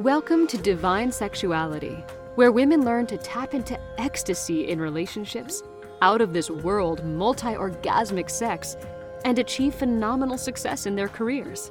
Welcome 0.00 0.46
to 0.46 0.56
Divine 0.56 1.12
Sexuality, 1.12 2.02
where 2.34 2.52
women 2.52 2.86
learn 2.86 3.06
to 3.08 3.18
tap 3.18 3.52
into 3.52 3.78
ecstasy 3.98 4.70
in 4.70 4.80
relationships, 4.80 5.62
out 6.00 6.22
of 6.22 6.32
this 6.32 6.48
world 6.48 7.04
multi 7.04 7.48
orgasmic 7.48 8.30
sex, 8.30 8.78
and 9.26 9.38
achieve 9.38 9.74
phenomenal 9.74 10.38
success 10.38 10.86
in 10.86 10.96
their 10.96 11.10
careers. 11.10 11.70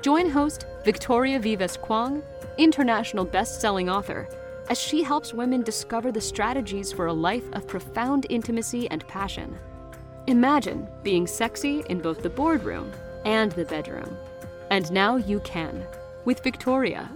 Join 0.00 0.30
host 0.30 0.64
Victoria 0.86 1.38
Vives 1.38 1.76
Kwong, 1.76 2.22
international 2.56 3.26
best 3.26 3.60
selling 3.60 3.90
author, 3.90 4.26
as 4.70 4.80
she 4.80 5.02
helps 5.02 5.34
women 5.34 5.60
discover 5.60 6.10
the 6.10 6.18
strategies 6.18 6.90
for 6.90 7.08
a 7.08 7.12
life 7.12 7.44
of 7.52 7.66
profound 7.66 8.24
intimacy 8.30 8.88
and 8.90 9.06
passion. 9.06 9.54
Imagine 10.28 10.88
being 11.02 11.26
sexy 11.26 11.84
in 11.90 12.00
both 12.00 12.22
the 12.22 12.30
boardroom 12.30 12.90
and 13.26 13.52
the 13.52 13.66
bedroom. 13.66 14.16
And 14.70 14.90
now 14.90 15.16
you 15.16 15.40
can, 15.40 15.86
with 16.24 16.42
Victoria. 16.42 17.10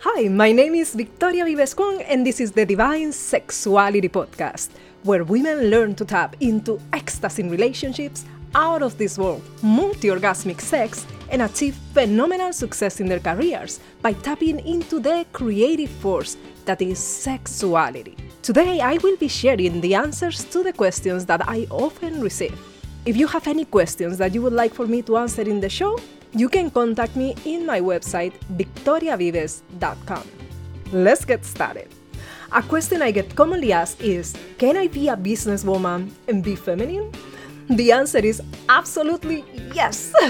Hi, 0.00 0.28
my 0.28 0.52
name 0.52 0.76
is 0.76 0.94
Victoria 0.94 1.44
Vives 1.44 1.74
and 2.06 2.24
this 2.24 2.38
is 2.38 2.52
the 2.52 2.64
Divine 2.64 3.10
Sexuality 3.10 4.08
Podcast, 4.08 4.68
where 5.02 5.24
women 5.24 5.70
learn 5.70 5.96
to 5.96 6.04
tap 6.04 6.36
into 6.38 6.80
ecstasy 6.92 7.42
in 7.42 7.50
relationships, 7.50 8.24
out 8.54 8.80
of 8.80 8.96
this 8.96 9.18
world, 9.18 9.42
multi 9.60 10.06
orgasmic 10.06 10.60
sex, 10.60 11.04
and 11.30 11.42
achieve 11.42 11.74
phenomenal 11.94 12.52
success 12.52 13.00
in 13.00 13.08
their 13.08 13.18
careers 13.18 13.80
by 14.00 14.12
tapping 14.12 14.60
into 14.60 15.00
the 15.00 15.26
creative 15.32 15.90
force 15.90 16.36
that 16.64 16.80
is 16.80 17.00
sexuality. 17.00 18.16
Today, 18.42 18.80
I 18.80 18.98
will 18.98 19.16
be 19.16 19.26
sharing 19.26 19.80
the 19.80 19.96
answers 19.96 20.44
to 20.44 20.62
the 20.62 20.72
questions 20.72 21.26
that 21.26 21.48
I 21.48 21.66
often 21.72 22.20
receive. 22.20 22.56
If 23.04 23.16
you 23.16 23.26
have 23.26 23.48
any 23.48 23.64
questions 23.64 24.16
that 24.18 24.32
you 24.32 24.42
would 24.42 24.52
like 24.52 24.74
for 24.74 24.86
me 24.86 25.02
to 25.02 25.16
answer 25.16 25.42
in 25.42 25.58
the 25.58 25.68
show, 25.68 25.98
you 26.32 26.48
can 26.48 26.70
contact 26.70 27.16
me 27.16 27.34
in 27.44 27.64
my 27.66 27.80
website 27.80 28.32
victoriavives.com. 28.52 30.24
Let's 30.92 31.24
get 31.24 31.44
started. 31.44 31.88
A 32.52 32.62
question 32.62 33.02
I 33.02 33.10
get 33.10 33.34
commonly 33.34 33.72
asked 33.72 34.00
is 34.00 34.34
Can 34.56 34.76
I 34.76 34.88
be 34.88 35.08
a 35.08 35.16
businesswoman 35.16 36.10
and 36.28 36.42
be 36.42 36.56
feminine? 36.56 37.12
The 37.68 37.92
answer 37.92 38.18
is 38.18 38.40
absolutely 38.70 39.44
yes. 39.74 40.14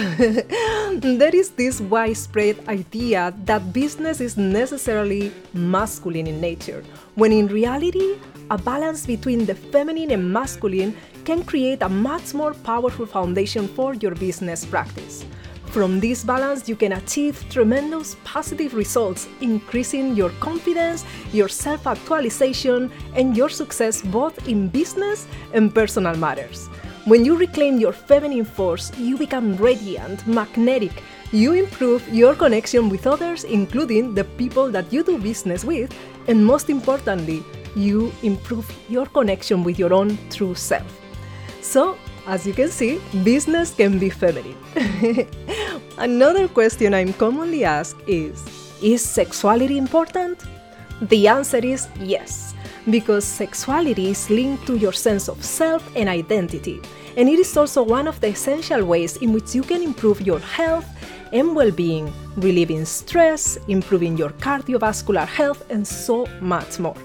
there 0.98 1.34
is 1.34 1.50
this 1.50 1.80
widespread 1.80 2.68
idea 2.68 3.32
that 3.44 3.72
business 3.72 4.20
is 4.20 4.36
necessarily 4.36 5.32
masculine 5.54 6.26
in 6.26 6.40
nature, 6.40 6.82
when 7.14 7.30
in 7.30 7.46
reality, 7.46 8.18
a 8.50 8.58
balance 8.58 9.06
between 9.06 9.46
the 9.46 9.54
feminine 9.54 10.10
and 10.10 10.32
masculine 10.32 10.96
can 11.24 11.44
create 11.44 11.82
a 11.82 11.88
much 11.88 12.34
more 12.34 12.54
powerful 12.54 13.06
foundation 13.06 13.68
for 13.68 13.94
your 13.94 14.16
business 14.16 14.64
practice. 14.64 15.24
From 15.70 16.00
this 16.00 16.24
balance, 16.24 16.66
you 16.66 16.76
can 16.76 16.92
achieve 16.92 17.44
tremendous 17.50 18.16
positive 18.24 18.72
results, 18.72 19.28
increasing 19.42 20.14
your 20.14 20.30
confidence, 20.40 21.04
your 21.30 21.48
self 21.48 21.86
actualization, 21.86 22.90
and 23.14 23.36
your 23.36 23.50
success 23.50 24.00
both 24.00 24.48
in 24.48 24.68
business 24.68 25.26
and 25.52 25.74
personal 25.74 26.16
matters. 26.16 26.68
When 27.04 27.24
you 27.24 27.36
reclaim 27.36 27.78
your 27.78 27.92
feminine 27.92 28.46
force, 28.46 28.96
you 28.98 29.18
become 29.18 29.56
radiant, 29.56 30.26
magnetic. 30.26 31.02
You 31.32 31.52
improve 31.52 32.08
your 32.08 32.34
connection 32.34 32.88
with 32.88 33.06
others, 33.06 33.44
including 33.44 34.14
the 34.14 34.24
people 34.24 34.70
that 34.70 34.90
you 34.90 35.02
do 35.02 35.18
business 35.18 35.64
with, 35.64 35.94
and 36.28 36.44
most 36.44 36.70
importantly, 36.70 37.44
you 37.76 38.10
improve 38.22 38.66
your 38.88 39.04
connection 39.04 39.62
with 39.64 39.78
your 39.78 39.92
own 39.92 40.18
true 40.30 40.54
self. 40.54 40.88
So, 41.60 41.98
as 42.26 42.46
you 42.46 42.52
can 42.52 42.68
see, 42.68 43.00
business 43.24 43.74
can 43.74 43.98
be 43.98 44.10
feminine. 44.10 44.56
Another 45.98 46.46
question 46.46 46.94
I'm 46.94 47.12
commonly 47.12 47.64
asked 47.64 48.00
is 48.06 48.44
Is 48.80 49.02
sexuality 49.02 49.78
important? 49.78 50.44
The 51.02 51.28
answer 51.28 51.58
is 51.58 51.88
yes, 52.00 52.54
because 52.88 53.24
sexuality 53.24 54.10
is 54.10 54.30
linked 54.30 54.66
to 54.68 54.76
your 54.76 54.92
sense 54.92 55.28
of 55.28 55.44
self 55.44 55.82
and 55.96 56.08
identity 56.08 56.80
and 57.16 57.28
it 57.28 57.40
is 57.40 57.56
also 57.56 57.82
one 57.82 58.06
of 58.06 58.20
the 58.20 58.28
essential 58.28 58.84
ways 58.84 59.16
in 59.16 59.32
which 59.32 59.52
you 59.52 59.62
can 59.62 59.82
improve 59.82 60.20
your 60.20 60.38
health 60.38 60.86
and 61.32 61.56
well 61.56 61.72
being, 61.72 62.12
relieving 62.36 62.84
stress, 62.84 63.58
improving 63.66 64.16
your 64.16 64.30
cardiovascular 64.30 65.26
health, 65.26 65.64
and 65.68 65.84
so 65.84 66.26
much 66.40 66.78
more. 66.78 66.96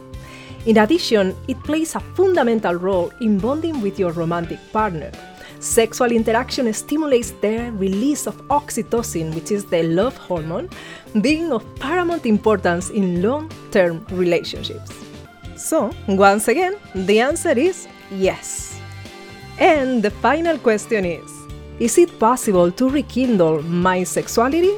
In 0.67 0.77
addition, 0.77 1.35
it 1.47 1.61
plays 1.63 1.95
a 1.95 1.99
fundamental 1.99 2.75
role 2.75 3.11
in 3.21 3.39
bonding 3.39 3.81
with 3.81 3.97
your 3.97 4.11
romantic 4.11 4.59
partner. 4.71 5.11
Sexual 5.63 6.11
interaction 6.11 6.73
stimulates 6.73 7.31
the 7.39 7.71
release 7.77 8.27
of 8.27 8.35
oxytocin, 8.49 9.33
which 9.33 9.49
is 9.49 9.63
the 9.63 9.81
love 9.83 10.17
hormone, 10.17 10.69
being 11.21 11.53
of 11.53 11.63
paramount 11.77 12.25
importance 12.25 12.89
in 12.89 13.21
long 13.21 13.49
term 13.71 14.05
relationships. 14.11 14.91
So, 15.55 15.91
once 16.09 16.49
again, 16.49 16.75
the 16.93 17.21
answer 17.21 17.57
is 17.57 17.87
yes. 18.11 18.77
And 19.57 20.03
the 20.03 20.11
final 20.11 20.57
question 20.57 21.05
is 21.05 21.31
Is 21.79 21.97
it 21.97 22.19
possible 22.19 22.69
to 22.69 22.89
rekindle 22.89 23.63
my 23.63 24.03
sexuality? 24.03 24.75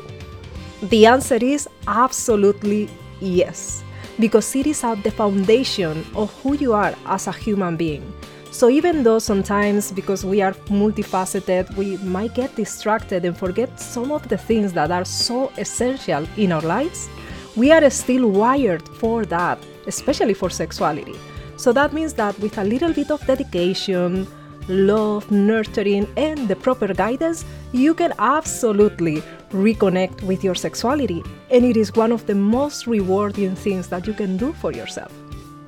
The 0.83 1.07
answer 1.07 1.41
is 1.41 1.67
absolutely 1.87 2.89
yes, 3.19 3.83
because 4.19 4.55
it 4.55 4.67
is 4.67 4.83
at 4.83 5.01
the 5.01 5.09
foundation 5.09 6.05
of 6.13 6.31
who 6.43 6.53
you 6.53 6.73
are 6.73 6.93
as 7.07 7.25
a 7.25 7.31
human 7.31 7.75
being. 7.75 8.05
So, 8.55 8.69
even 8.69 9.03
though 9.03 9.19
sometimes, 9.19 9.91
because 9.91 10.23
we 10.23 10.41
are 10.41 10.53
multifaceted, 10.69 11.75
we 11.75 11.97
might 11.97 12.33
get 12.33 12.55
distracted 12.55 13.25
and 13.25 13.37
forget 13.37 13.77
some 13.77 14.13
of 14.13 14.29
the 14.29 14.37
things 14.37 14.71
that 14.71 14.91
are 14.91 15.03
so 15.03 15.51
essential 15.57 16.25
in 16.37 16.53
our 16.53 16.61
lives, 16.61 17.09
we 17.57 17.73
are 17.73 17.89
still 17.89 18.29
wired 18.29 18.87
for 18.87 19.25
that, 19.25 19.59
especially 19.87 20.33
for 20.33 20.49
sexuality. 20.49 21.15
So, 21.57 21.73
that 21.73 21.91
means 21.91 22.13
that 22.13 22.39
with 22.39 22.57
a 22.57 22.63
little 22.63 22.93
bit 22.93 23.11
of 23.11 23.27
dedication, 23.27 24.25
love, 24.69 25.29
nurturing, 25.29 26.07
and 26.15 26.47
the 26.47 26.55
proper 26.55 26.93
guidance, 26.93 27.43
you 27.73 27.93
can 27.93 28.13
absolutely 28.19 29.21
reconnect 29.49 30.21
with 30.21 30.45
your 30.45 30.55
sexuality. 30.55 31.21
And 31.51 31.65
it 31.65 31.75
is 31.75 31.93
one 31.93 32.13
of 32.13 32.25
the 32.25 32.35
most 32.35 32.87
rewarding 32.87 33.53
things 33.53 33.89
that 33.89 34.07
you 34.07 34.13
can 34.13 34.37
do 34.37 34.53
for 34.53 34.71
yourself. 34.71 35.11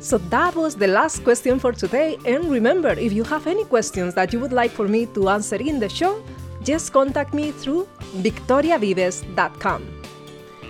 So 0.08 0.18
that 0.30 0.56
was 0.56 0.78
the 0.78 0.88
last 0.88 1.26
question 1.26 1.60
for 1.60 1.74
today. 1.74 2.18
And 2.24 2.50
remember, 2.50 2.92
if 2.92 3.12
you 3.12 3.26
have 3.26 3.46
any 3.46 3.66
questions 3.66 4.14
that 4.14 4.32
you 4.32 4.40
would 4.40 4.54
like 4.54 4.72
for 4.72 4.88
me 4.88 5.06
to 5.08 5.28
answer 5.28 5.58
in 5.58 5.82
the 5.82 5.90
show, 5.90 6.24
just 6.64 6.94
contact 6.94 7.34
me 7.34 7.52
through 7.52 7.90
victoriavives.com. 8.16 10.02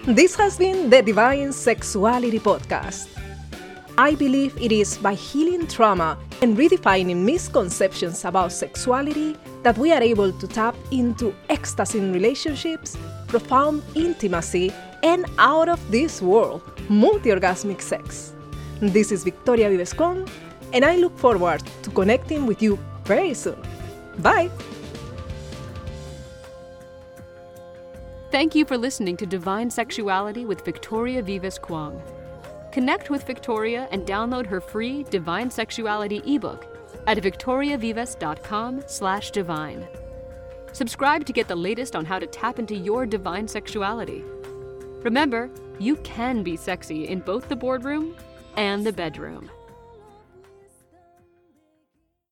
This 0.08 0.36
has 0.38 0.58
been 0.58 0.90
the 0.90 1.03
Divine 1.03 1.53
Sexuality 1.53 2.40
Podcast. 2.40 3.09
I 3.96 4.16
believe 4.16 4.59
it 4.59 4.72
is 4.72 4.98
by 4.98 5.14
healing 5.14 5.68
trauma 5.68 6.18
and 6.42 6.58
redefining 6.58 7.18
misconceptions 7.18 8.25
about 8.25 8.52
sexuality 8.52 9.38
that 9.62 9.78
we 9.78 9.92
are 9.92 10.02
able 10.02 10.31
to 10.31 10.48
tap 10.48 10.75
into 10.90 11.31
ecstasy 11.50 12.00
in 12.00 12.12
relationships, 12.12 12.98
profound 13.28 13.84
intimacy, 13.94 14.74
and 15.04 15.28
out 15.38 15.69
of 15.69 15.80
this 15.92 16.24
world, 16.24 16.64
multi 16.90 17.30
orgasmic 17.30 17.81
sex. 17.81 18.34
This 18.79 19.11
is 19.11 19.23
Victoria 19.23 19.71
Vives 19.71 19.91
Kwong, 19.91 20.29
and 20.71 20.85
I 20.85 20.97
look 20.97 21.17
forward 21.17 21.63
to 21.81 21.89
connecting 21.89 22.45
with 22.45 22.61
you 22.61 22.77
very 23.05 23.33
soon. 23.33 23.59
Bye! 24.19 24.51
Thank 28.29 28.53
you 28.53 28.65
for 28.65 28.77
listening 28.77 29.17
to 29.17 29.25
Divine 29.25 29.71
Sexuality 29.71 30.45
with 30.45 30.63
Victoria 30.63 31.23
Vives 31.23 31.57
Kwong. 31.57 31.99
Connect 32.71 33.09
with 33.09 33.23
Victoria 33.23 33.88
and 33.89 34.05
download 34.05 34.45
her 34.45 34.61
free 34.61 35.01
Divine 35.09 35.49
Sexuality 35.49 36.21
ebook 36.27 36.67
at 37.07 37.17
victoriavives.com/divine. 37.17 39.88
Subscribe 40.71 41.25
to 41.25 41.33
get 41.33 41.47
the 41.47 41.55
latest 41.55 41.95
on 41.95 42.05
how 42.05 42.19
to 42.19 42.27
tap 42.27 42.59
into 42.59 42.75
your 42.75 43.07
divine 43.07 43.47
sexuality. 43.47 44.23
Remember, 45.01 45.49
you 45.79 45.95
can 45.97 46.44
be 46.44 46.55
sexy 46.55 47.07
in 47.07 47.21
both 47.21 47.50
the 47.50 47.56
boardroom 47.56 48.15
and 48.57 48.86
the 48.86 48.92
bedroom. 48.92 49.50